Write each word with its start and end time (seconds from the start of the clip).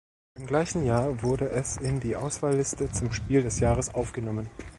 Im 0.39 0.47
gleichen 0.47 0.83
Jahr 0.83 1.21
wurde 1.21 1.49
es 1.51 1.77
in 1.77 1.99
die 1.99 2.15
Auswahlliste 2.15 2.91
zum 2.91 3.11
Spiel 3.13 3.43
des 3.43 3.59
Jahres 3.59 3.93
aufgenommen. 3.93 4.49